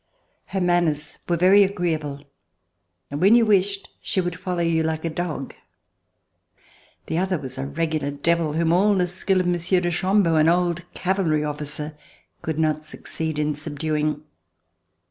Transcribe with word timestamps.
Her 0.45 0.61
manners 0.61 1.19
were 1.29 1.37
very 1.37 1.61
agreeable, 1.61 2.23
and 3.11 3.21
when 3.21 3.35
you 3.35 3.45
wished, 3.45 3.87
she 4.01 4.19
would 4.19 4.35
follow 4.35 4.63
you 4.63 4.81
like 4.81 5.05
a 5.05 5.11
dog. 5.11 5.53
The 7.05 7.19
other 7.19 7.37
was 7.37 7.59
a 7.59 7.67
regular 7.67 8.09
devil, 8.09 8.53
whom 8.53 8.73
all 8.73 8.95
the 8.95 9.05
skill 9.05 9.39
of 9.41 9.45
Monsieur 9.45 9.79
de 9.79 9.91
Chambeau, 9.91 10.37
an 10.37 10.47
old 10.49 10.81
Cavalry 10.95 11.43
officer, 11.43 11.95
could 12.41 12.57
not 12.57 12.83
succeed 12.83 13.37
in 13.37 13.53
subduing. 13.53 14.23